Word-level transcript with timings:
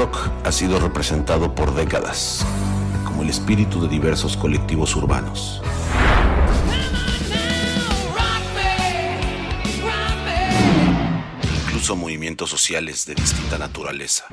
Rock 0.00 0.30
ha 0.44 0.50
sido 0.50 0.80
representado 0.80 1.54
por 1.54 1.74
décadas 1.74 2.46
como 3.04 3.22
el 3.22 3.28
espíritu 3.28 3.82
de 3.82 3.88
diversos 3.88 4.34
colectivos 4.34 4.96
urbanos. 4.96 5.60
Incluso 11.66 11.96
movimientos 11.96 12.48
sociales 12.48 13.04
de 13.04 13.14
distinta 13.14 13.58
naturaleza. 13.58 14.24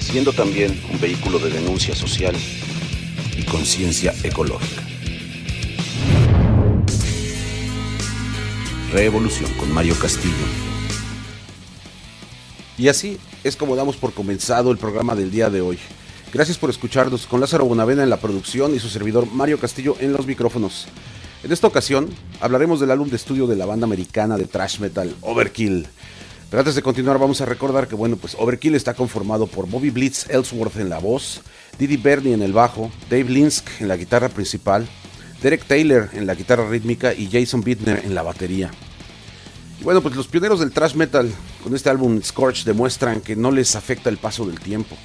Siendo 0.00 0.32
también 0.32 0.82
un 0.90 1.00
vehículo 1.00 1.38
de 1.38 1.50
denuncia 1.50 1.94
social 1.94 2.34
y 3.38 3.42
conciencia 3.44 4.12
ecológica. 4.24 4.82
Revolución 8.92 9.52
con 9.54 9.72
Mario 9.72 9.94
Castillo 10.00 10.71
y 12.82 12.88
así 12.88 13.16
es 13.44 13.54
como 13.54 13.76
damos 13.76 13.96
por 13.96 14.12
comenzado 14.12 14.72
el 14.72 14.76
programa 14.76 15.14
del 15.14 15.30
día 15.30 15.48
de 15.50 15.60
hoy. 15.60 15.78
Gracias 16.32 16.58
por 16.58 16.68
escucharnos 16.68 17.28
con 17.28 17.40
Lázaro 17.40 17.64
Bonavena 17.64 18.02
en 18.02 18.10
la 18.10 18.16
producción 18.16 18.74
y 18.74 18.80
su 18.80 18.88
servidor 18.88 19.30
Mario 19.32 19.60
Castillo 19.60 19.94
en 20.00 20.12
los 20.12 20.26
micrófonos. 20.26 20.88
En 21.44 21.52
esta 21.52 21.68
ocasión 21.68 22.08
hablaremos 22.40 22.80
del 22.80 22.90
álbum 22.90 23.08
de 23.08 23.14
estudio 23.14 23.46
de 23.46 23.54
la 23.54 23.66
banda 23.66 23.84
americana 23.84 24.36
de 24.36 24.46
thrash 24.46 24.80
metal 24.80 25.14
Overkill. 25.20 25.86
Pero 26.50 26.58
antes 26.58 26.74
de 26.74 26.82
continuar 26.82 27.20
vamos 27.20 27.40
a 27.40 27.46
recordar 27.46 27.86
que 27.86 27.94
bueno, 27.94 28.16
pues 28.16 28.34
Overkill 28.36 28.74
está 28.74 28.94
conformado 28.94 29.46
por 29.46 29.68
Bobby 29.68 29.90
Blitz 29.90 30.28
Ellsworth 30.28 30.76
en 30.78 30.88
la 30.88 30.98
voz, 30.98 31.40
Didi 31.78 31.98
Bernie 31.98 32.34
en 32.34 32.42
el 32.42 32.52
bajo, 32.52 32.90
Dave 33.08 33.30
Linsk 33.30 33.80
en 33.80 33.86
la 33.86 33.96
guitarra 33.96 34.28
principal, 34.28 34.88
Derek 35.40 35.64
Taylor 35.66 36.10
en 36.14 36.26
la 36.26 36.34
guitarra 36.34 36.68
rítmica 36.68 37.14
y 37.14 37.28
Jason 37.30 37.60
Bittner 37.60 38.02
en 38.04 38.16
la 38.16 38.22
batería. 38.22 38.72
Bueno, 39.82 40.00
pues 40.00 40.14
los 40.14 40.28
pioneros 40.28 40.60
del 40.60 40.70
thrash 40.70 40.94
metal 40.94 41.28
con 41.60 41.74
este 41.74 41.90
álbum 41.90 42.22
Scorch 42.22 42.62
demuestran 42.62 43.20
que 43.20 43.34
no 43.34 43.50
les 43.50 43.74
afecta 43.74 44.10
el 44.10 44.16
paso 44.16 44.46
del 44.46 44.60
tiempo. 44.60 44.96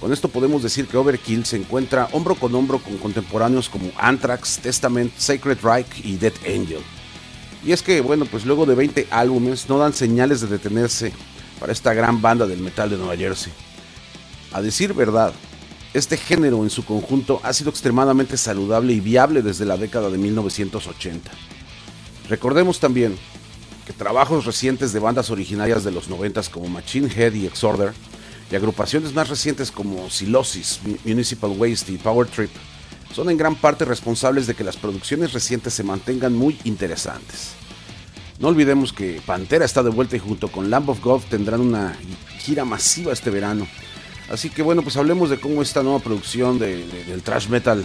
Con 0.00 0.12
esto 0.12 0.28
podemos 0.28 0.64
decir 0.64 0.88
que 0.88 0.96
Overkill 0.96 1.46
se 1.46 1.56
encuentra 1.56 2.08
hombro 2.10 2.34
con 2.34 2.52
hombro 2.56 2.80
con 2.80 2.98
contemporáneos 2.98 3.68
como 3.68 3.92
Anthrax, 3.96 4.58
Testament, 4.58 5.12
Sacred 5.16 5.58
Reich 5.62 6.04
y 6.04 6.16
Death 6.16 6.38
Angel. 6.44 6.80
Y 7.64 7.70
es 7.70 7.82
que, 7.82 8.00
bueno, 8.00 8.26
pues 8.26 8.44
luego 8.44 8.66
de 8.66 8.74
20 8.74 9.06
álbumes 9.10 9.68
no 9.68 9.78
dan 9.78 9.92
señales 9.92 10.40
de 10.40 10.48
detenerse 10.48 11.12
para 11.60 11.72
esta 11.72 11.94
gran 11.94 12.20
banda 12.20 12.48
del 12.48 12.58
metal 12.58 12.90
de 12.90 12.96
Nueva 12.96 13.16
Jersey. 13.16 13.52
A 14.52 14.60
decir 14.60 14.92
verdad, 14.92 15.32
este 15.94 16.16
género 16.16 16.64
en 16.64 16.70
su 16.70 16.84
conjunto 16.84 17.40
ha 17.44 17.52
sido 17.52 17.70
extremadamente 17.70 18.36
saludable 18.36 18.92
y 18.92 18.98
viable 18.98 19.40
desde 19.40 19.66
la 19.66 19.76
década 19.76 20.10
de 20.10 20.18
1980. 20.18 21.30
Recordemos 22.28 22.80
también 22.80 23.16
que 23.86 23.92
trabajos 23.92 24.44
recientes 24.44 24.92
de 24.92 24.98
bandas 24.98 25.30
originarias 25.30 25.84
de 25.84 25.92
los 25.92 26.08
90 26.08 26.42
como 26.50 26.68
Machine 26.68 27.08
Head 27.08 27.34
y 27.34 27.46
Exorder, 27.46 27.92
y 28.50 28.56
agrupaciones 28.56 29.14
más 29.14 29.28
recientes 29.28 29.70
como 29.70 30.10
Silosis, 30.10 30.80
Municipal 31.04 31.50
Waste 31.50 31.92
y 31.92 31.96
Power 31.96 32.28
Trip, 32.28 32.50
son 33.14 33.30
en 33.30 33.36
gran 33.36 33.54
parte 33.54 33.84
responsables 33.84 34.46
de 34.46 34.54
que 34.54 34.64
las 34.64 34.76
producciones 34.76 35.32
recientes 35.32 35.72
se 35.72 35.84
mantengan 35.84 36.34
muy 36.34 36.58
interesantes. 36.64 37.52
No 38.38 38.48
olvidemos 38.48 38.92
que 38.92 39.22
Pantera 39.24 39.64
está 39.64 39.82
de 39.82 39.90
vuelta 39.90 40.16
y 40.16 40.18
junto 40.18 40.48
con 40.48 40.68
Lamb 40.68 40.90
of 40.90 41.02
God 41.02 41.22
tendrán 41.30 41.60
una 41.60 41.96
gira 42.38 42.64
masiva 42.64 43.12
este 43.12 43.30
verano. 43.30 43.66
Así 44.30 44.50
que 44.50 44.62
bueno, 44.62 44.82
pues 44.82 44.96
hablemos 44.96 45.30
de 45.30 45.40
cómo 45.40 45.62
esta 45.62 45.82
nueva 45.82 46.00
producción 46.00 46.58
de, 46.58 46.84
de, 46.86 47.04
del 47.04 47.22
thrash 47.22 47.48
metal 47.48 47.84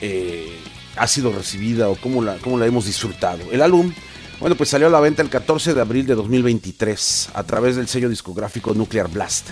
eh, 0.00 0.56
ha 0.96 1.06
sido 1.06 1.32
recibida 1.32 1.88
o 1.88 1.96
cómo 1.96 2.22
la, 2.22 2.36
cómo 2.36 2.58
la 2.58 2.66
hemos 2.66 2.84
disfrutado. 2.84 3.42
El 3.50 3.62
álbum 3.62 3.92
bueno, 4.40 4.56
pues 4.56 4.70
salió 4.70 4.86
a 4.86 4.90
la 4.90 5.00
venta 5.00 5.20
el 5.20 5.28
14 5.28 5.74
de 5.74 5.80
abril 5.82 6.06
de 6.06 6.14
2023 6.14 7.30
a 7.34 7.44
través 7.44 7.76
del 7.76 7.88
sello 7.88 8.08
discográfico 8.08 8.72
Nuclear 8.72 9.10
Blast 9.10 9.50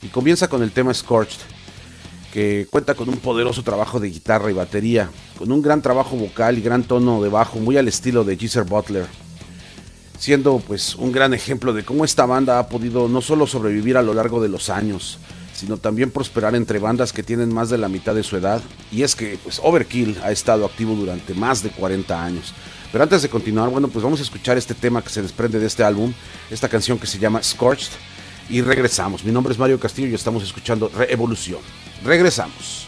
y 0.00 0.06
comienza 0.08 0.48
con 0.48 0.62
el 0.62 0.70
tema 0.70 0.94
Scorched, 0.94 1.40
que 2.32 2.68
cuenta 2.70 2.94
con 2.94 3.08
un 3.08 3.16
poderoso 3.16 3.64
trabajo 3.64 3.98
de 3.98 4.10
guitarra 4.10 4.48
y 4.48 4.54
batería, 4.54 5.10
con 5.36 5.50
un 5.50 5.60
gran 5.60 5.82
trabajo 5.82 6.14
vocal 6.14 6.56
y 6.56 6.62
gran 6.62 6.84
tono 6.84 7.20
de 7.20 7.28
bajo 7.28 7.58
muy 7.58 7.76
al 7.78 7.88
estilo 7.88 8.22
de 8.22 8.36
Geezer 8.36 8.62
Butler, 8.62 9.06
siendo 10.20 10.58
pues 10.60 10.94
un 10.94 11.10
gran 11.10 11.34
ejemplo 11.34 11.72
de 11.72 11.84
cómo 11.84 12.04
esta 12.04 12.24
banda 12.24 12.60
ha 12.60 12.68
podido 12.68 13.08
no 13.08 13.20
solo 13.20 13.44
sobrevivir 13.44 13.96
a 13.96 14.02
lo 14.02 14.14
largo 14.14 14.40
de 14.40 14.48
los 14.48 14.70
años, 14.70 15.18
sino 15.52 15.78
también 15.78 16.12
prosperar 16.12 16.54
entre 16.54 16.78
bandas 16.78 17.12
que 17.12 17.24
tienen 17.24 17.52
más 17.52 17.70
de 17.70 17.78
la 17.78 17.88
mitad 17.88 18.14
de 18.14 18.22
su 18.22 18.36
edad, 18.36 18.62
y 18.92 19.02
es 19.02 19.16
que 19.16 19.36
pues 19.42 19.60
Overkill 19.60 20.16
ha 20.22 20.30
estado 20.30 20.64
activo 20.64 20.94
durante 20.94 21.34
más 21.34 21.64
de 21.64 21.70
40 21.70 22.24
años. 22.24 22.54
Pero 22.90 23.04
antes 23.04 23.22
de 23.22 23.28
continuar, 23.28 23.68
bueno, 23.68 23.88
pues 23.88 24.02
vamos 24.02 24.20
a 24.20 24.22
escuchar 24.22 24.56
este 24.56 24.74
tema 24.74 25.02
que 25.02 25.10
se 25.10 25.22
desprende 25.22 25.58
de 25.58 25.66
este 25.66 25.84
álbum, 25.84 26.12
esta 26.50 26.68
canción 26.68 26.98
que 26.98 27.06
se 27.06 27.18
llama 27.18 27.42
Scorched, 27.42 27.92
y 28.48 28.62
regresamos. 28.62 29.24
Mi 29.24 29.32
nombre 29.32 29.52
es 29.52 29.58
Mario 29.58 29.78
Castillo 29.78 30.08
y 30.08 30.14
estamos 30.14 30.42
escuchando 30.42 30.90
Reevolución. 30.94 31.60
Regresamos. 32.02 32.87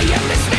I 0.00 0.14
am 0.14 0.49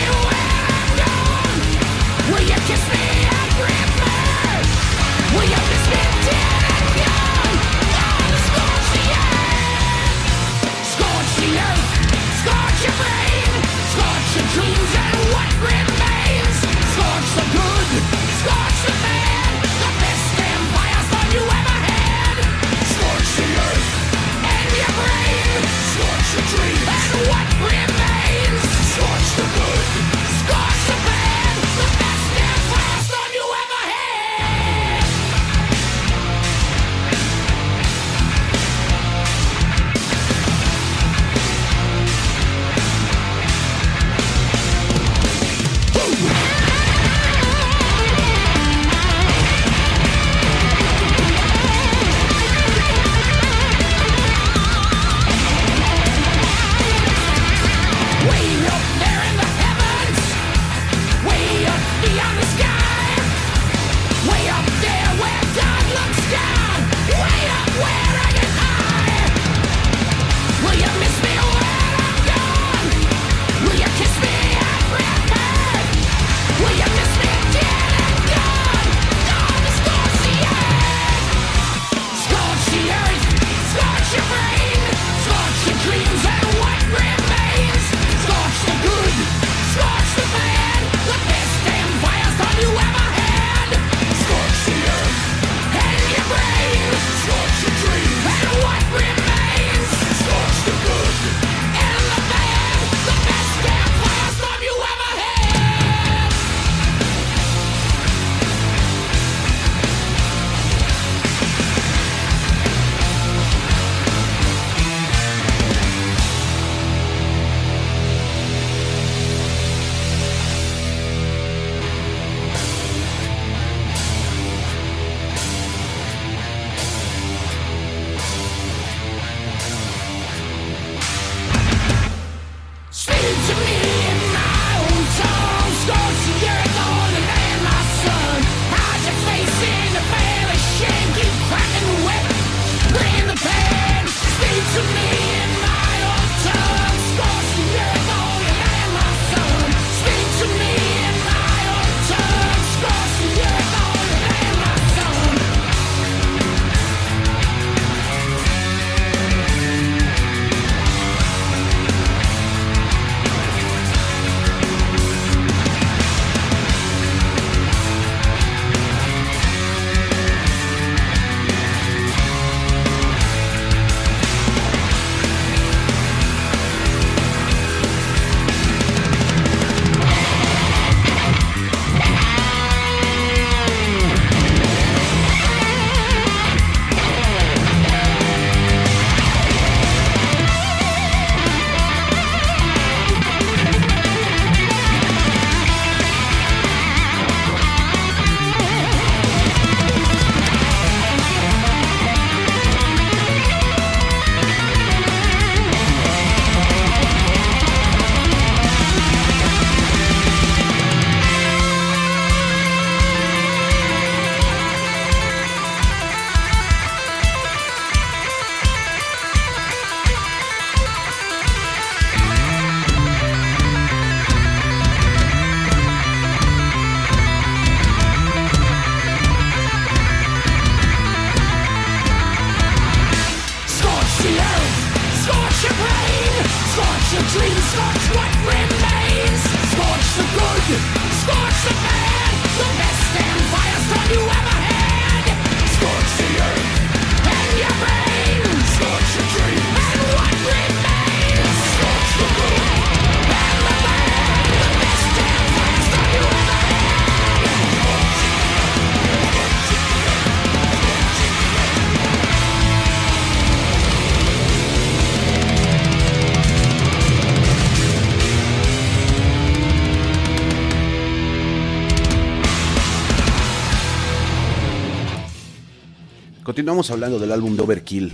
Continuamos 276.82 276.98
hablando 276.98 277.20
del 277.20 277.32
álbum 277.32 277.56
de 277.56 277.62
Overkill. 277.62 278.12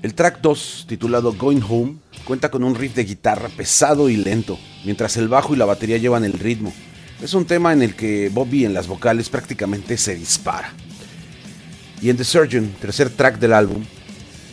El 0.00 0.14
track 0.14 0.40
2, 0.40 0.86
titulado 0.88 1.34
Going 1.34 1.60
Home, 1.68 1.96
cuenta 2.24 2.50
con 2.50 2.64
un 2.64 2.74
riff 2.74 2.94
de 2.94 3.04
guitarra 3.04 3.50
pesado 3.50 4.08
y 4.08 4.16
lento, 4.16 4.58
mientras 4.82 5.18
el 5.18 5.28
bajo 5.28 5.52
y 5.52 5.58
la 5.58 5.66
batería 5.66 5.98
llevan 5.98 6.24
el 6.24 6.32
ritmo. 6.32 6.72
Es 7.20 7.34
un 7.34 7.44
tema 7.44 7.74
en 7.74 7.82
el 7.82 7.94
que 7.94 8.30
Bobby 8.32 8.64
en 8.64 8.72
las 8.72 8.86
vocales 8.86 9.28
prácticamente 9.28 9.98
se 9.98 10.14
dispara. 10.14 10.72
Y 12.00 12.08
en 12.08 12.16
The 12.16 12.24
Surgeon, 12.24 12.74
tercer 12.80 13.10
track 13.10 13.38
del 13.38 13.52
álbum, 13.52 13.84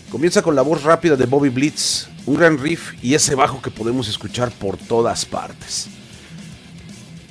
comienza 0.10 0.42
con 0.42 0.58
la 0.58 0.62
voz 0.62 0.84
rápida 0.84 1.16
de 1.16 1.26
Bobby 1.26 1.48
Blitz, 1.48 2.10
un 2.26 2.36
gran 2.36 2.58
riff 2.58 3.02
y 3.02 3.14
ese 3.14 3.34
bajo 3.34 3.62
que 3.62 3.72
podemos 3.72 4.10
escuchar 4.10 4.52
por 4.52 4.76
todas 4.76 5.24
partes. 5.26 5.88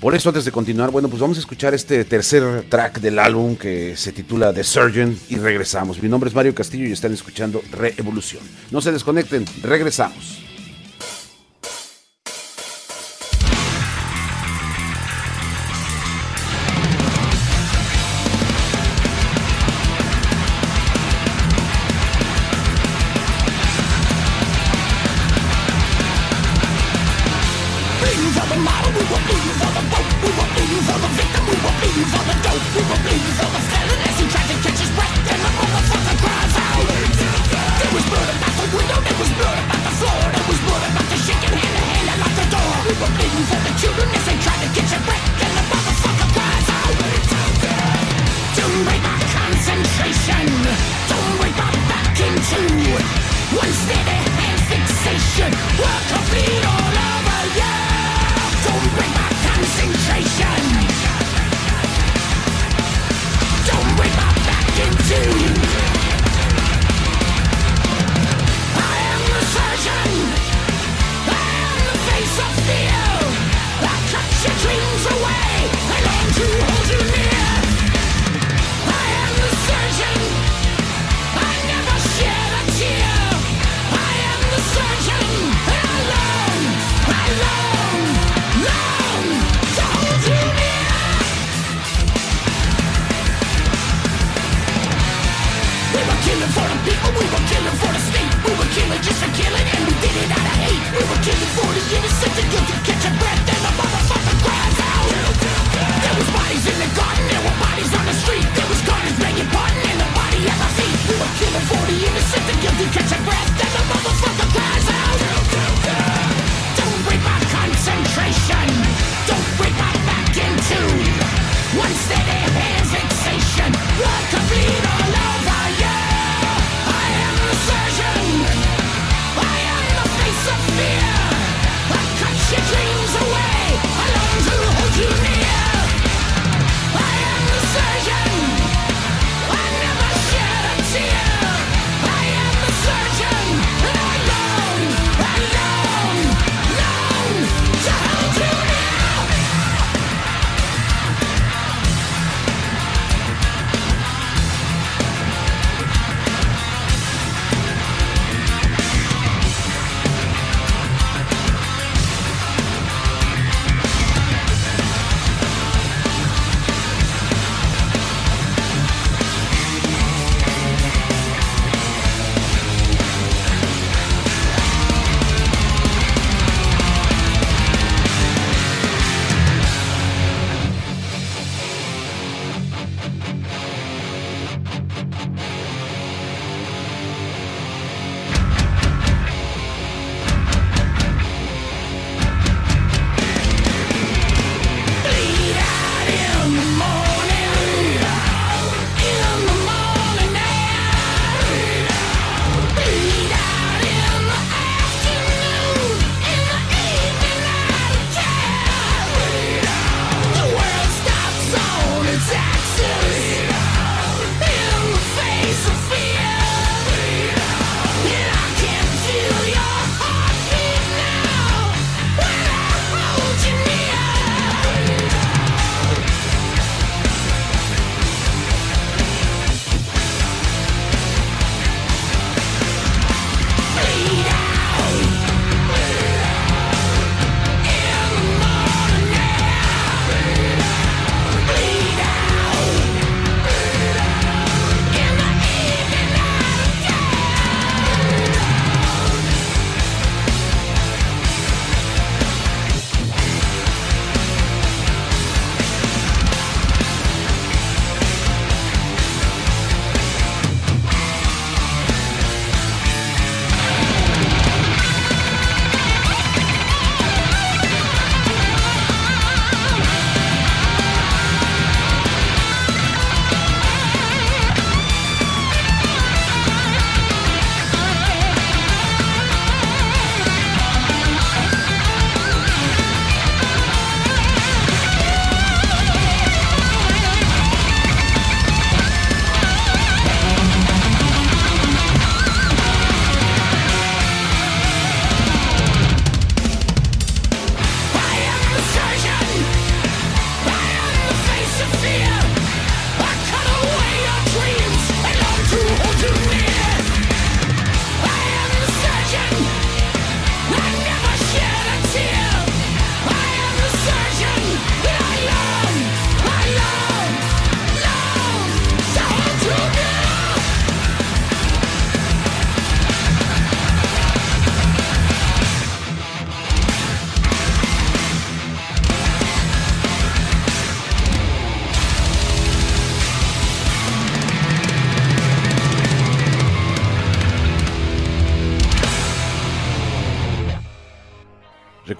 Por 0.02 0.16
eso, 0.16 0.30
antes 0.30 0.44
de 0.44 0.50
continuar, 0.50 0.90
bueno, 0.90 1.08
pues 1.08 1.22
vamos 1.22 1.36
a 1.36 1.40
escuchar 1.40 1.74
este 1.74 2.04
tercer 2.04 2.64
track 2.68 2.98
del 2.98 3.20
álbum 3.20 3.54
que 3.54 3.96
se 3.96 4.10
titula 4.10 4.52
The 4.52 4.64
Surgeon 4.64 5.16
y 5.28 5.36
regresamos. 5.36 6.02
Mi 6.02 6.08
nombre 6.08 6.28
es 6.28 6.34
Mario 6.34 6.56
Castillo 6.56 6.88
y 6.88 6.90
están 6.90 7.12
escuchando 7.12 7.62
Reevolución. 7.70 8.42
No 8.72 8.80
se 8.80 8.90
desconecten, 8.90 9.44
regresamos. 9.62 10.42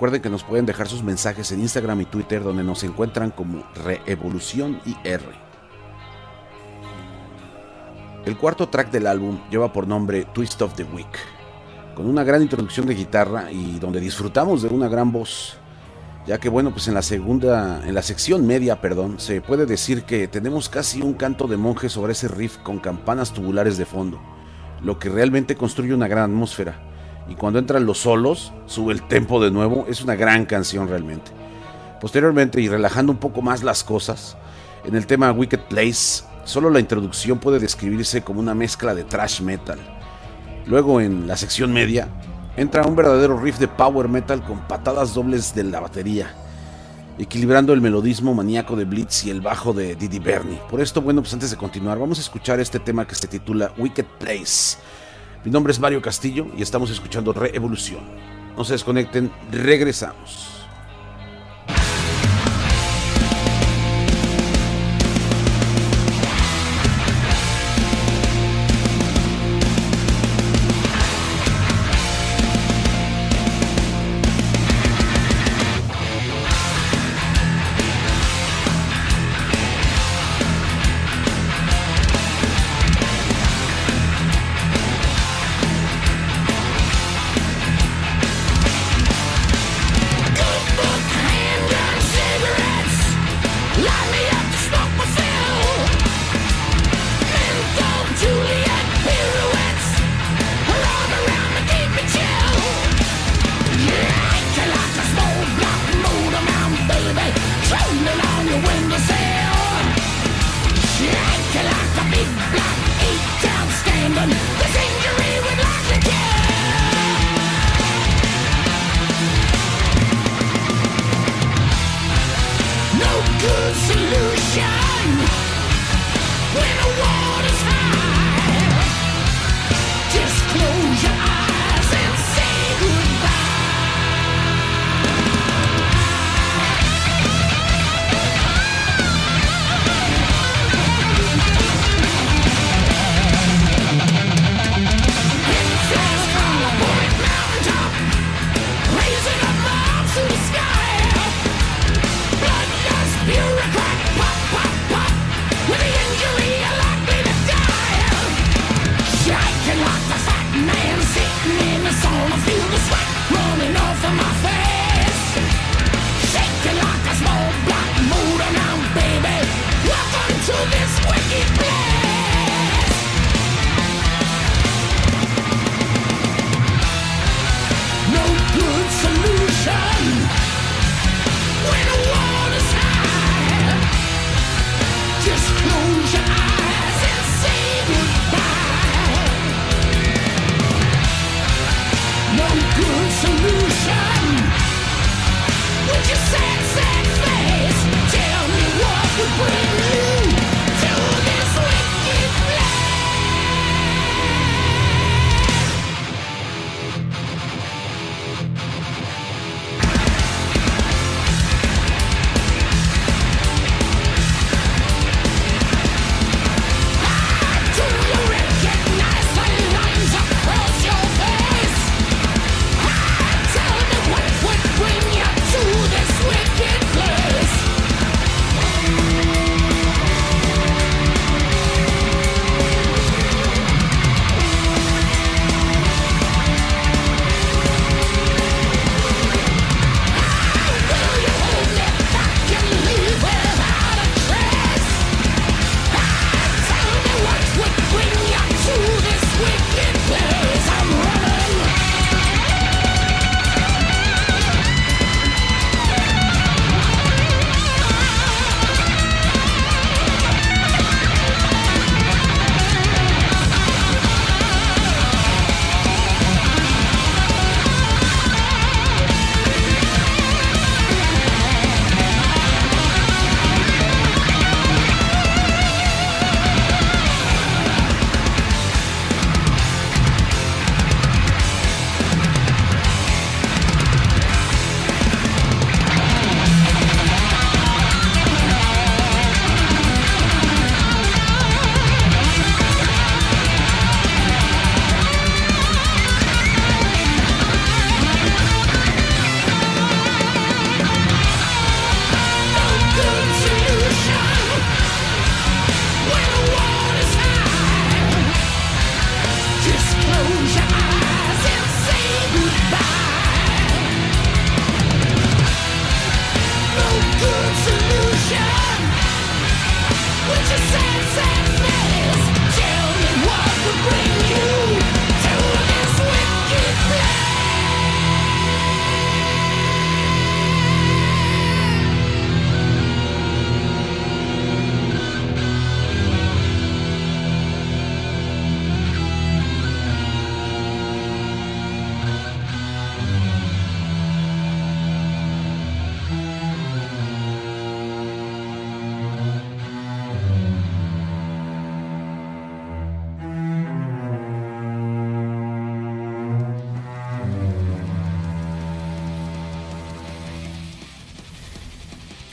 Recuerden 0.02 0.22
que 0.22 0.30
nos 0.30 0.42
pueden 0.42 0.66
dejar 0.66 0.88
sus 0.88 1.04
mensajes 1.04 1.52
en 1.52 1.60
Instagram 1.60 2.00
y 2.00 2.06
Twitter 2.06 2.42
donde 2.42 2.64
nos 2.64 2.82
encuentran 2.82 3.30
como 3.30 3.62
Reevolución 3.84 4.80
IR. 4.84 5.20
El 8.24 8.36
cuarto 8.36 8.68
track 8.68 8.90
del 8.90 9.06
álbum 9.06 9.38
lleva 9.48 9.72
por 9.72 9.86
nombre 9.86 10.24
Twist 10.24 10.60
of 10.60 10.74
the 10.74 10.82
Week, 10.82 11.06
con 11.94 12.06
una 12.06 12.24
gran 12.24 12.42
introducción 12.42 12.84
de 12.86 12.96
guitarra 12.96 13.52
y 13.52 13.78
donde 13.78 14.00
disfrutamos 14.00 14.62
de 14.62 14.70
una 14.70 14.88
gran 14.88 15.12
voz, 15.12 15.56
ya 16.26 16.38
que 16.38 16.48
bueno, 16.48 16.72
pues 16.72 16.88
en 16.88 16.94
la 16.94 17.02
segunda, 17.02 17.86
en 17.86 17.94
la 17.94 18.02
sección 18.02 18.44
media, 18.44 18.80
perdón, 18.80 19.20
se 19.20 19.40
puede 19.40 19.66
decir 19.66 20.02
que 20.02 20.26
tenemos 20.26 20.68
casi 20.68 21.00
un 21.00 21.14
canto 21.14 21.46
de 21.46 21.58
monje 21.58 21.88
sobre 21.88 22.14
ese 22.14 22.26
riff 22.26 22.56
con 22.58 22.80
campanas 22.80 23.32
tubulares 23.32 23.78
de 23.78 23.86
fondo, 23.86 24.20
lo 24.82 24.98
que 24.98 25.10
realmente 25.10 25.54
construye 25.54 25.94
una 25.94 26.08
gran 26.08 26.24
atmósfera. 26.24 26.91
Y 27.28 27.34
cuando 27.34 27.58
entran 27.58 27.86
los 27.86 27.98
solos, 27.98 28.52
sube 28.66 28.92
el 28.92 29.02
tempo 29.02 29.42
de 29.42 29.50
nuevo, 29.50 29.86
es 29.88 30.02
una 30.02 30.16
gran 30.16 30.46
canción 30.46 30.88
realmente. 30.88 31.30
Posteriormente, 32.00 32.60
y 32.60 32.68
relajando 32.68 33.12
un 33.12 33.18
poco 33.18 33.42
más 33.42 33.62
las 33.62 33.84
cosas, 33.84 34.36
en 34.84 34.96
el 34.96 35.06
tema 35.06 35.30
Wicked 35.32 35.60
Place 35.68 36.24
Solo 36.44 36.70
la 36.70 36.80
introducción 36.80 37.38
puede 37.38 37.60
describirse 37.60 38.22
como 38.22 38.40
una 38.40 38.54
mezcla 38.54 38.94
de 38.94 39.04
thrash 39.04 39.40
metal. 39.42 39.78
Luego 40.66 41.00
en 41.00 41.28
la 41.28 41.36
sección 41.36 41.72
media 41.72 42.08
entra 42.56 42.84
un 42.84 42.96
verdadero 42.96 43.38
riff 43.38 43.58
de 43.58 43.68
power 43.68 44.08
metal 44.08 44.42
con 44.42 44.66
patadas 44.66 45.14
dobles 45.14 45.54
de 45.54 45.64
la 45.64 45.78
batería, 45.78 46.34
equilibrando 47.16 47.72
el 47.72 47.80
melodismo 47.80 48.34
maníaco 48.34 48.74
de 48.74 48.84
Blitz 48.84 49.24
y 49.24 49.30
el 49.30 49.40
bajo 49.40 49.72
de 49.72 49.94
Didi 49.94 50.18
Bernie. 50.18 50.60
Por 50.68 50.80
esto, 50.80 51.00
bueno, 51.00 51.22
pues 51.22 51.32
antes 51.32 51.52
de 51.52 51.56
continuar, 51.56 51.98
vamos 51.98 52.18
a 52.18 52.22
escuchar 52.22 52.58
este 52.58 52.80
tema 52.80 53.06
que 53.06 53.14
se 53.14 53.28
titula 53.28 53.72
Wicked 53.78 54.06
Place. 54.18 54.78
Mi 55.44 55.50
nombre 55.50 55.72
es 55.72 55.80
Mario 55.80 56.00
Castillo 56.00 56.46
y 56.56 56.62
estamos 56.62 56.90
escuchando 56.90 57.32
Reevolución. 57.32 58.00
No 58.56 58.64
se 58.64 58.74
desconecten, 58.74 59.28
regresamos. 59.50 60.51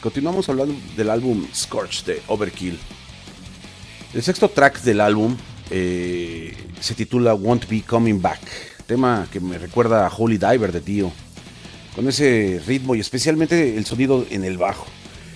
Continuamos 0.10 0.50
hablando 0.50 0.74
del 0.98 1.08
álbum 1.12 1.46
Scorch 1.54 2.04
de 2.04 2.24
Overkill. 2.26 2.80
El 4.12 4.24
sexto 4.24 4.50
track 4.50 4.82
del 4.82 5.02
álbum 5.02 5.38
eh, 5.70 6.58
se 6.82 6.96
titula 6.96 7.36
Won't 7.36 7.70
Be 7.70 7.84
Coming 7.84 8.20
Back, 8.20 8.40
tema 8.88 9.28
que 9.32 9.40
me 9.40 9.60
recuerda 9.60 10.08
a 10.08 10.10
Holy 10.12 10.40
Diver 10.40 10.72
de 10.72 10.82
Tío, 10.82 11.12
con 11.96 12.08
ese 12.08 12.60
ritmo 12.66 12.96
y 12.96 13.02
especialmente 13.02 13.78
el 13.78 13.86
sonido 13.86 14.26
en 14.32 14.44
el 14.46 14.58
bajo. 14.58 14.88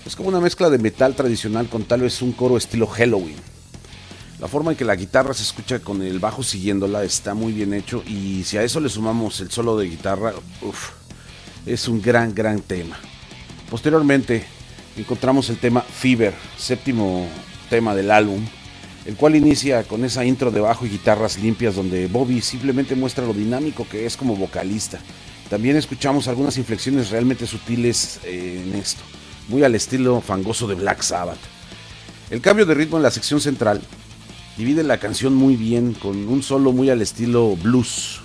Es 0.07 0.15
como 0.15 0.29
una 0.29 0.39
mezcla 0.39 0.71
de 0.71 0.79
metal 0.79 1.13
tradicional 1.13 1.69
con 1.69 1.83
tal 1.83 2.01
vez 2.01 2.19
un 2.23 2.31
coro 2.31 2.57
estilo 2.57 2.87
Halloween. 2.87 3.37
La 4.39 4.47
forma 4.47 4.71
en 4.71 4.77
que 4.77 4.85
la 4.85 4.95
guitarra 4.95 5.35
se 5.35 5.43
escucha 5.43 5.81
con 5.81 6.01
el 6.01 6.17
bajo 6.17 6.41
siguiéndola 6.41 7.03
está 7.03 7.35
muy 7.35 7.53
bien 7.53 7.75
hecho 7.75 8.03
y 8.07 8.43
si 8.43 8.57
a 8.57 8.63
eso 8.63 8.79
le 8.79 8.89
sumamos 8.89 9.39
el 9.39 9.51
solo 9.51 9.77
de 9.77 9.87
guitarra, 9.87 10.33
es 11.63 11.87
un 11.87 12.01
gran, 12.01 12.33
gran 12.33 12.59
tema. 12.59 12.97
Posteriormente 13.69 14.62
encontramos 14.97 15.49
el 15.49 15.57
tema 15.57 15.81
Fever, 15.81 16.33
séptimo 16.57 17.27
tema 17.69 17.95
del 17.95 18.11
álbum, 18.11 18.45
el 19.05 19.15
cual 19.15 19.35
inicia 19.35 19.83
con 19.83 20.05
esa 20.05 20.23
intro 20.25 20.51
de 20.51 20.61
bajo 20.61 20.85
y 20.85 20.89
guitarras 20.89 21.37
limpias 21.39 21.75
donde 21.75 22.07
Bobby 22.07 22.41
simplemente 22.41 22.95
muestra 22.95 23.25
lo 23.25 23.33
dinámico 23.33 23.87
que 23.89 24.05
es 24.05 24.15
como 24.15 24.35
vocalista. 24.35 24.99
También 25.49 25.75
escuchamos 25.75 26.27
algunas 26.27 26.57
inflexiones 26.57 27.09
realmente 27.09 27.45
sutiles 27.45 28.19
eh, 28.23 28.63
en 28.65 28.75
esto, 28.79 29.03
muy 29.49 29.63
al 29.63 29.75
estilo 29.75 30.21
fangoso 30.21 30.67
de 30.67 30.75
Black 30.75 31.01
Sabbath. 31.01 31.39
El 32.29 32.41
cambio 32.41 32.65
de 32.65 32.73
ritmo 32.73 32.97
en 32.97 33.03
la 33.03 33.11
sección 33.11 33.41
central 33.41 33.81
divide 34.57 34.83
la 34.83 34.97
canción 34.97 35.35
muy 35.35 35.55
bien 35.55 35.93
con 35.93 36.27
un 36.27 36.41
solo 36.43 36.71
muy 36.71 36.89
al 36.89 37.01
estilo 37.01 37.55
blues. 37.55 38.21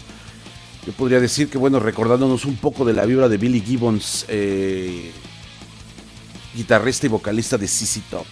Yo 0.86 0.92
podría 0.92 1.20
decir 1.20 1.48
que 1.48 1.58
bueno, 1.58 1.80
recordándonos 1.80 2.44
un 2.44 2.56
poco 2.56 2.84
de 2.84 2.92
la 2.92 3.04
vibra 3.04 3.28
de 3.28 3.36
Billy 3.36 3.60
Gibbons, 3.60 4.24
eh, 4.28 5.10
guitarrista 6.58 7.06
y 7.06 7.08
vocalista 7.08 7.56
de 7.56 7.68
CC 7.68 8.02
Top. 8.10 8.26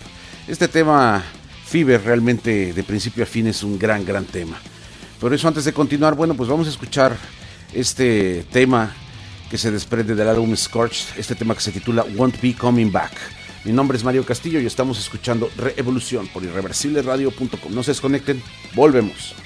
Este 0.49 0.67
tema, 0.69 1.23
Fever, 1.65 2.03
realmente 2.03 2.73
de 2.73 2.83
principio 2.83 3.23
a 3.23 3.27
fin 3.27 3.47
es 3.47 3.63
un 3.63 3.79
gran, 3.79 4.05
gran 4.05 4.25
tema. 4.25 4.59
Por 5.21 5.33
eso 5.33 5.47
antes 5.49 5.65
de 5.65 5.73
continuar, 5.73 6.15
bueno, 6.15 6.35
pues 6.35 6.49
vamos 6.49 6.67
a 6.67 6.71
escuchar 6.71 7.17
este 7.73 8.45
tema 8.51 8.93
que 9.49 9.57
se 9.57 9.71
desprende 9.71 10.15
del 10.15 10.29
álbum 10.29 10.55
Scorched, 10.57 11.19
este 11.19 11.37
tema 11.37 11.55
que 11.55 11.61
se 11.61 11.71
titula 11.71 12.05
Won't 12.17 12.41
Be 12.41 12.55
Coming 12.55 12.91
Back. 12.91 13.13
Mi 13.65 13.73
nombre 13.73 13.97
es 13.97 14.05
Mario 14.05 14.25
Castillo 14.25 14.61
y 14.61 14.67
estamos 14.67 14.99
escuchando 14.99 15.49
Reevolución 15.57 16.29
por 16.29 16.43
irreversibleradio.com. 16.43 17.75
No 17.75 17.83
se 17.83 17.93
desconecten, 17.93 18.43
volvemos. 18.75 19.46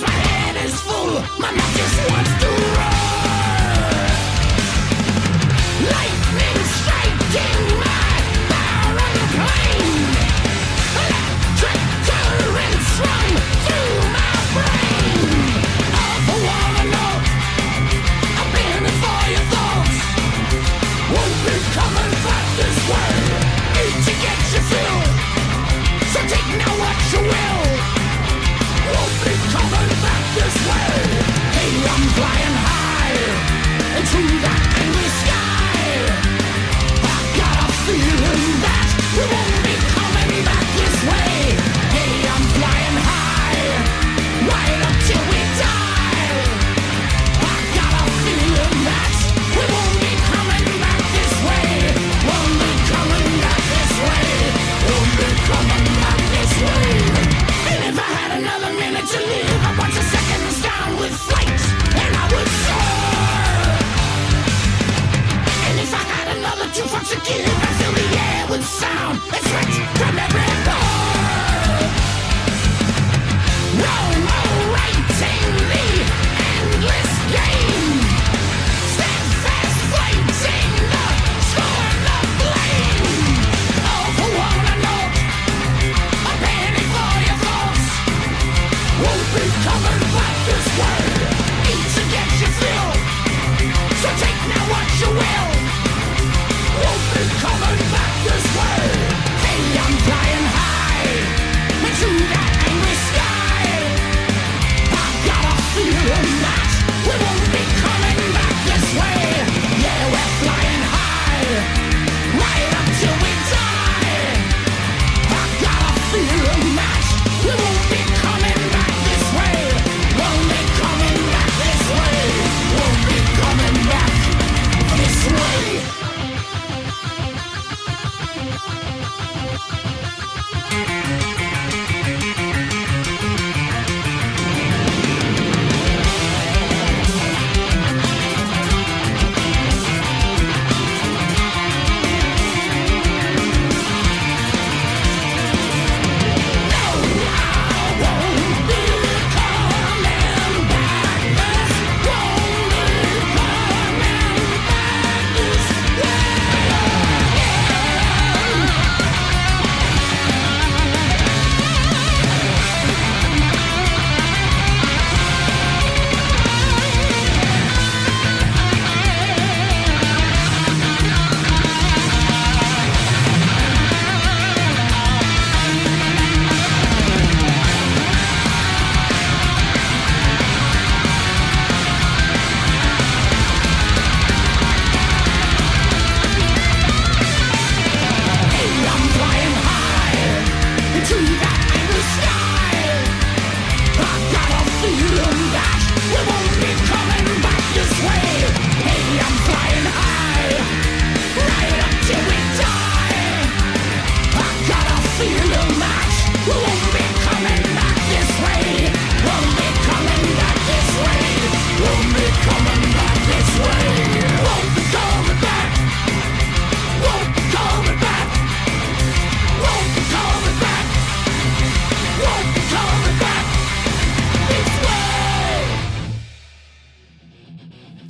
my 0.00 0.08
head 0.08 0.64
is 0.64 0.80
full, 0.80 1.12
my 1.38 1.50
mouth 1.50 1.76
just 1.76 2.10
wants 2.10 2.30
to 2.42 2.48
run. 2.76 2.99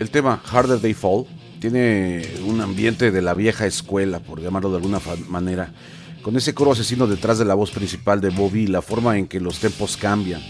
El 0.01 0.11
tema 0.11 0.43
Harder 0.51 0.81
They 0.81 0.95
Fall. 0.95 1.27
Tiene 1.61 2.23
un 2.47 2.61
ambiente 2.61 3.11
de 3.13 3.23
la 3.23 3.35
vieja 3.35 3.67
escuela, 3.67 4.19
por 4.19 4.41
llamarlo 4.41 4.71
de 4.71 4.77
alguna 4.77 4.99
manera. 5.29 5.73
Con 6.23 6.37
ese 6.37 6.55
coro 6.55 6.73
asesino 6.73 7.07
detrás 7.07 7.39
de 7.39 7.45
la 7.45 7.55
voz 7.55 7.71
principal 7.71 8.21
de 8.21 8.31
Bobby 8.31 8.63
y 8.63 8.67
la 8.67 8.83
forma 8.83 9.19
en 9.19 9.29
que 9.29 9.41
los 9.41 9.59
tempos 9.59 9.97
cambian. 9.97 10.43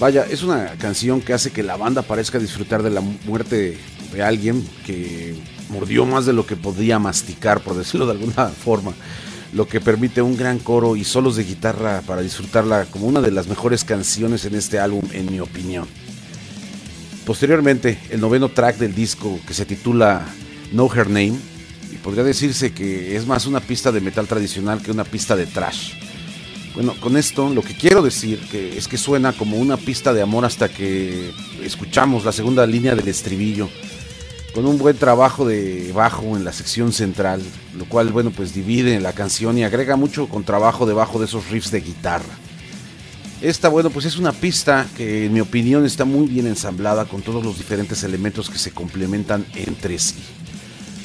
Vaya, 0.00 0.26
es 0.28 0.42
una 0.42 0.72
canción 0.72 1.20
que 1.20 1.32
hace 1.32 1.50
que 1.50 1.62
la 1.62 1.76
banda 1.76 2.02
parezca 2.02 2.38
disfrutar 2.38 2.82
de 2.82 2.90
la 2.90 3.00
muerte 3.00 3.78
de 4.12 4.22
alguien 4.22 4.68
que 4.84 5.36
mordió 5.70 6.04
más 6.04 6.26
de 6.26 6.32
lo 6.32 6.46
que 6.46 6.56
podía 6.56 6.98
masticar, 6.98 7.60
por 7.60 7.76
decirlo 7.76 8.06
de 8.06 8.12
alguna 8.12 8.46
forma 8.48 8.92
lo 9.52 9.66
que 9.66 9.80
permite 9.80 10.20
un 10.20 10.36
gran 10.36 10.58
coro 10.58 10.94
y 10.94 11.04
solos 11.04 11.36
de 11.36 11.44
guitarra 11.44 12.02
para 12.06 12.20
disfrutarla 12.20 12.84
como 12.86 13.06
una 13.06 13.22
de 13.22 13.30
las 13.30 13.46
mejores 13.48 13.82
canciones 13.82 14.44
en 14.44 14.54
este 14.54 14.78
álbum, 14.78 15.02
en 15.12 15.32
mi 15.32 15.40
opinión. 15.40 15.86
Posteriormente, 17.28 17.98
el 18.08 18.22
noveno 18.22 18.48
track 18.48 18.78
del 18.78 18.94
disco, 18.94 19.38
que 19.46 19.52
se 19.52 19.66
titula 19.66 20.24
Know 20.70 20.90
Her 20.90 21.08
Name, 21.08 21.36
y 21.92 21.96
podría 21.96 22.24
decirse 22.24 22.72
que 22.72 23.16
es 23.16 23.26
más 23.26 23.44
una 23.44 23.60
pista 23.60 23.92
de 23.92 24.00
metal 24.00 24.26
tradicional 24.26 24.80
que 24.80 24.90
una 24.90 25.04
pista 25.04 25.36
de 25.36 25.44
trash. 25.44 25.92
Bueno, 26.74 26.94
con 26.98 27.18
esto 27.18 27.50
lo 27.50 27.60
que 27.60 27.74
quiero 27.74 28.00
decir 28.00 28.40
es 28.54 28.88
que 28.88 28.96
suena 28.96 29.34
como 29.34 29.58
una 29.58 29.76
pista 29.76 30.14
de 30.14 30.22
amor 30.22 30.46
hasta 30.46 30.70
que 30.70 31.30
escuchamos 31.62 32.24
la 32.24 32.32
segunda 32.32 32.66
línea 32.66 32.94
del 32.94 33.08
estribillo 33.08 33.68
con 34.54 34.64
un 34.64 34.78
buen 34.78 34.96
trabajo 34.96 35.46
de 35.46 35.92
bajo 35.92 36.34
en 36.34 36.44
la 36.44 36.54
sección 36.54 36.94
central, 36.94 37.42
lo 37.76 37.84
cual, 37.84 38.10
bueno, 38.10 38.30
pues 38.30 38.54
divide 38.54 38.98
la 39.00 39.12
canción 39.12 39.58
y 39.58 39.64
agrega 39.64 39.96
mucho 39.96 40.30
con 40.30 40.44
trabajo 40.44 40.86
debajo 40.86 41.18
de 41.18 41.26
esos 41.26 41.50
riffs 41.50 41.70
de 41.72 41.82
guitarra. 41.82 42.47
Esta, 43.40 43.68
bueno, 43.68 43.90
pues 43.90 44.04
es 44.04 44.16
una 44.16 44.32
pista 44.32 44.84
que 44.96 45.26
en 45.26 45.32
mi 45.32 45.40
opinión 45.40 45.86
está 45.86 46.04
muy 46.04 46.26
bien 46.26 46.48
ensamblada 46.48 47.04
con 47.04 47.22
todos 47.22 47.44
los 47.44 47.56
diferentes 47.56 48.02
elementos 48.02 48.50
que 48.50 48.58
se 48.58 48.72
complementan 48.72 49.46
entre 49.54 49.96
sí. 50.00 50.16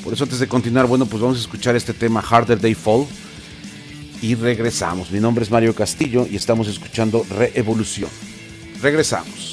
Por 0.03 0.13
eso 0.13 0.23
antes 0.23 0.39
de 0.39 0.47
continuar, 0.47 0.87
bueno, 0.87 1.05
pues 1.05 1.21
vamos 1.21 1.37
a 1.37 1.41
escuchar 1.41 1.75
este 1.75 1.93
tema 1.93 2.21
Harder 2.21 2.59
Day 2.59 2.73
Fall 2.73 3.05
y 4.23 4.33
regresamos. 4.33 5.11
Mi 5.11 5.19
nombre 5.19 5.43
es 5.43 5.51
Mario 5.51 5.75
Castillo 5.75 6.25
y 6.29 6.35
estamos 6.35 6.67
escuchando 6.67 7.23
Reevolución. 7.29 8.09
Regresamos. 8.81 9.52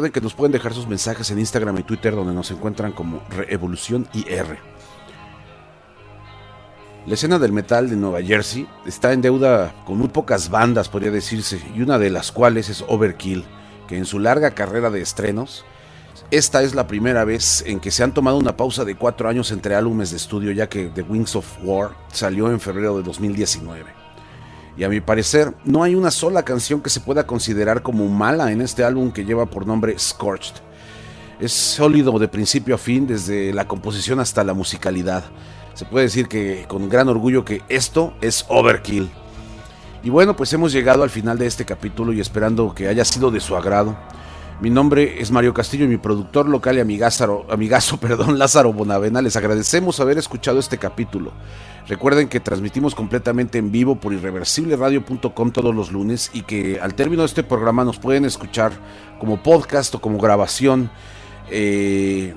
Recuerden 0.00 0.12
que 0.14 0.24
nos 0.24 0.32
pueden 0.32 0.52
dejar 0.52 0.72
sus 0.72 0.88
mensajes 0.88 1.30
en 1.30 1.38
Instagram 1.38 1.76
y 1.76 1.82
Twitter 1.82 2.14
donde 2.14 2.32
nos 2.32 2.50
encuentran 2.50 2.92
como 2.92 3.22
Reevolución 3.28 4.08
IR. 4.14 4.56
La 7.04 7.12
escena 7.12 7.38
del 7.38 7.52
metal 7.52 7.90
de 7.90 7.96
Nueva 7.96 8.22
Jersey 8.22 8.66
está 8.86 9.12
en 9.12 9.20
deuda 9.20 9.74
con 9.84 9.98
muy 9.98 10.08
pocas 10.08 10.48
bandas, 10.48 10.88
podría 10.88 11.10
decirse, 11.10 11.60
y 11.76 11.82
una 11.82 11.98
de 11.98 12.08
las 12.08 12.32
cuales 12.32 12.70
es 12.70 12.82
Overkill, 12.88 13.44
que 13.88 13.98
en 13.98 14.06
su 14.06 14.18
larga 14.18 14.52
carrera 14.52 14.88
de 14.88 15.02
estrenos, 15.02 15.66
esta 16.30 16.62
es 16.62 16.74
la 16.74 16.86
primera 16.86 17.26
vez 17.26 17.62
en 17.66 17.78
que 17.78 17.90
se 17.90 18.02
han 18.02 18.14
tomado 18.14 18.38
una 18.38 18.56
pausa 18.56 18.86
de 18.86 18.94
cuatro 18.94 19.28
años 19.28 19.52
entre 19.52 19.74
álbumes 19.74 20.12
de 20.12 20.16
estudio, 20.16 20.50
ya 20.52 20.66
que 20.66 20.86
The 20.86 21.02
Wings 21.02 21.36
of 21.36 21.46
War 21.62 21.90
salió 22.10 22.50
en 22.50 22.58
febrero 22.58 22.96
de 22.96 23.02
2019. 23.02 23.99
Y 24.76 24.84
a 24.84 24.88
mi 24.88 25.00
parecer, 25.00 25.54
no 25.64 25.82
hay 25.82 25.94
una 25.94 26.10
sola 26.10 26.42
canción 26.42 26.80
que 26.80 26.90
se 26.90 27.00
pueda 27.00 27.26
considerar 27.26 27.82
como 27.82 28.08
mala 28.08 28.52
en 28.52 28.62
este 28.62 28.84
álbum 28.84 29.12
que 29.12 29.24
lleva 29.24 29.46
por 29.46 29.66
nombre 29.66 29.98
Scorched. 29.98 30.54
Es 31.38 31.52
sólido 31.52 32.18
de 32.18 32.28
principio 32.28 32.74
a 32.74 32.78
fin, 32.78 33.06
desde 33.06 33.52
la 33.52 33.66
composición 33.66 34.20
hasta 34.20 34.44
la 34.44 34.54
musicalidad 34.54 35.24
se 35.80 35.86
puede 35.86 36.04
decir 36.04 36.28
que 36.28 36.66
con 36.68 36.90
gran 36.90 37.08
orgullo 37.08 37.42
que 37.42 37.62
esto 37.70 38.12
es 38.20 38.44
Overkill. 38.48 39.08
Y 40.02 40.10
bueno, 40.10 40.36
pues 40.36 40.52
hemos 40.52 40.72
llegado 40.72 41.02
al 41.02 41.08
final 41.08 41.38
de 41.38 41.46
este 41.46 41.64
capítulo 41.64 42.12
y 42.12 42.20
esperando 42.20 42.74
que 42.74 42.86
haya 42.86 43.02
sido 43.02 43.30
de 43.30 43.40
su 43.40 43.56
agrado. 43.56 43.96
Mi 44.60 44.68
nombre 44.68 45.22
es 45.22 45.30
Mario 45.30 45.54
Castillo 45.54 45.86
y 45.86 45.88
mi 45.88 45.96
productor 45.96 46.46
local 46.46 46.76
y 46.76 46.80
amigazo, 46.80 47.46
perdón, 48.00 48.38
Lázaro 48.38 48.74
Bonavena. 48.74 49.22
Les 49.22 49.36
agradecemos 49.36 50.00
haber 50.00 50.18
escuchado 50.18 50.58
este 50.58 50.76
capítulo. 50.76 51.32
Recuerden 51.88 52.28
que 52.28 52.40
transmitimos 52.40 52.94
completamente 52.94 53.56
en 53.56 53.72
vivo 53.72 53.96
por 53.96 54.12
irreversibleradio.com 54.12 55.50
todos 55.50 55.74
los 55.74 55.92
lunes 55.92 56.30
y 56.34 56.42
que 56.42 56.78
al 56.78 56.94
término 56.94 57.22
de 57.22 57.28
este 57.28 57.42
programa 57.42 57.84
nos 57.84 57.98
pueden 57.98 58.26
escuchar 58.26 58.72
como 59.18 59.42
podcast 59.42 59.94
o 59.94 60.00
como 60.02 60.18
grabación. 60.18 60.90
Eh, 61.50 62.34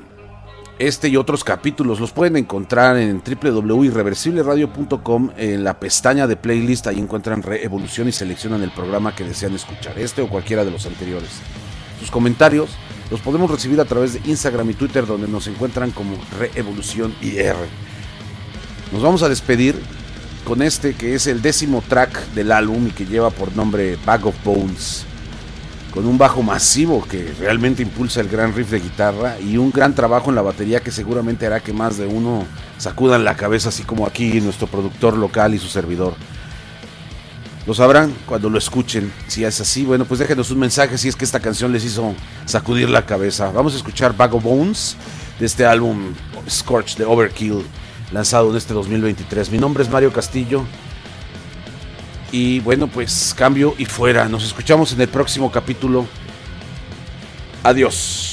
este 0.79 1.09
y 1.09 1.17
otros 1.17 1.43
capítulos 1.43 1.99
los 1.99 2.13
pueden 2.13 2.37
encontrar 2.37 2.95
en 2.95 3.21
www.irreversibleradio.com 3.21 5.31
en 5.35 5.65
la 5.65 5.77
pestaña 5.77 6.25
de 6.25 6.37
playlist. 6.37 6.87
Ahí 6.87 6.99
encuentran 6.99 7.43
Reevolución 7.43 8.07
y 8.07 8.13
seleccionan 8.13 8.63
el 8.63 8.71
programa 8.71 9.13
que 9.13 9.25
desean 9.25 9.55
escuchar, 9.55 9.99
este 9.99 10.21
o 10.21 10.29
cualquiera 10.29 10.63
de 10.63 10.71
los 10.71 10.85
anteriores. 10.85 11.41
Comentarios 12.11 12.69
los 13.11 13.21
podemos 13.21 13.49
recibir 13.49 13.79
a 13.79 13.85
través 13.85 14.13
de 14.13 14.21
Instagram 14.29 14.69
y 14.69 14.73
Twitter, 14.73 15.05
donde 15.05 15.27
nos 15.27 15.47
encuentran 15.47 15.91
como 15.91 16.17
Reevolución 16.39 17.13
IR. 17.21 17.55
Nos 18.91 19.01
vamos 19.01 19.23
a 19.23 19.29
despedir 19.29 19.75
con 20.45 20.61
este 20.61 20.93
que 20.93 21.15
es 21.15 21.27
el 21.27 21.41
décimo 21.41 21.83
track 21.87 22.27
del 22.33 22.51
álbum 22.51 22.87
y 22.87 22.91
que 22.91 23.05
lleva 23.05 23.29
por 23.29 23.55
nombre 23.55 23.97
Bag 24.05 24.25
of 24.25 24.35
Bones 24.43 25.05
con 25.93 26.07
un 26.07 26.17
bajo 26.17 26.41
masivo 26.41 27.05
que 27.07 27.33
realmente 27.39 27.83
impulsa 27.83 28.19
el 28.19 28.27
gran 28.27 28.55
riff 28.55 28.71
de 28.71 28.79
guitarra 28.79 29.39
y 29.39 29.57
un 29.57 29.71
gran 29.71 29.93
trabajo 29.93 30.29
en 30.31 30.35
la 30.35 30.41
batería 30.41 30.79
que 30.79 30.89
seguramente 30.89 31.45
hará 31.45 31.59
que 31.59 31.71
más 31.71 31.97
de 31.97 32.07
uno 32.07 32.47
sacudan 32.79 33.23
la 33.23 33.35
cabeza 33.35 33.69
así 33.69 33.83
como 33.83 34.07
aquí 34.07 34.41
nuestro 34.41 34.65
productor 34.65 35.15
local 35.15 35.53
y 35.53 35.59
su 35.59 35.67
servidor. 35.67 36.15
Lo 37.65 37.73
sabrán 37.73 38.13
cuando 38.25 38.49
lo 38.49 38.57
escuchen. 38.57 39.11
Si 39.27 39.45
es 39.45 39.61
así, 39.61 39.85
bueno, 39.85 40.05
pues 40.05 40.19
déjenos 40.19 40.51
un 40.51 40.59
mensaje 40.59 40.97
si 40.97 41.07
es 41.07 41.15
que 41.15 41.23
esta 41.23 41.39
canción 41.39 41.71
les 41.71 41.85
hizo 41.85 42.13
sacudir 42.45 42.89
la 42.89 43.05
cabeza. 43.05 43.51
Vamos 43.51 43.73
a 43.73 43.77
escuchar 43.77 44.15
Bag 44.15 44.35
of 44.35 44.43
Bones 44.43 44.97
de 45.39 45.45
este 45.45 45.65
álbum 45.65 46.13
Scorch 46.49 46.97
de 46.97 47.05
Overkill, 47.05 47.63
lanzado 48.11 48.51
en 48.51 48.57
este 48.57 48.73
2023. 48.73 49.49
Mi 49.49 49.57
nombre 49.57 49.83
es 49.83 49.89
Mario 49.89 50.11
Castillo. 50.11 50.65
Y 52.33 52.59
bueno, 52.61 52.87
pues 52.87 53.33
cambio 53.37 53.75
y 53.77 53.85
fuera. 53.85 54.27
Nos 54.27 54.43
escuchamos 54.43 54.91
en 54.91 54.99
el 54.99 55.07
próximo 55.07 55.51
capítulo. 55.51 56.05
Adiós. 57.63 58.32